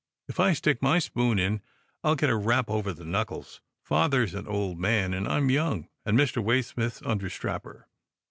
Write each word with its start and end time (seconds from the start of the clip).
"If 0.27 0.39
I 0.39 0.53
stick 0.53 0.81
my 0.81 0.97
spoon 0.97 1.37
in, 1.37 1.61
I'll 2.03 2.15
get 2.15 2.31
a 2.31 2.35
rap 2.35 2.71
over 2.71 2.91
the 2.91 3.05
knuckles. 3.05 3.61
Father's 3.83 4.33
an 4.33 4.47
old 4.47 4.79
man, 4.79 5.13
and 5.13 5.27
I'm 5.27 5.51
young, 5.51 5.89
and 6.07 6.17
Mr. 6.17 6.43
Waysmith's 6.43 7.03
under 7.05 7.29
strapper. 7.29 7.87